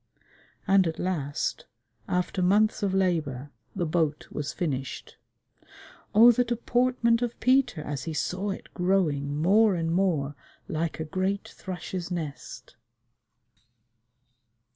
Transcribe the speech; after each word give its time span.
And 0.65 0.87
at 0.87 0.97
last, 0.97 1.67
after 2.07 2.41
months 2.41 2.81
of 2.81 2.91
labor, 2.95 3.51
the 3.75 3.85
boat 3.85 4.27
was 4.31 4.51
finished. 4.51 5.15
Oh, 6.15 6.31
the 6.31 6.43
deportment 6.43 7.21
of 7.21 7.39
Peter 7.39 7.81
as 7.83 8.05
he 8.05 8.13
saw 8.15 8.49
it 8.49 8.73
growing 8.73 9.35
more 9.39 9.75
and 9.75 9.91
more 9.93 10.33
like 10.67 10.99
a 10.99 11.05
great 11.05 11.49
thrush's 11.49 12.09
nest! 12.09 12.77